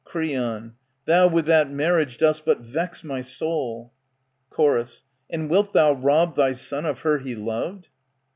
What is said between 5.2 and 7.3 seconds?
And wilt thou rob thy son of her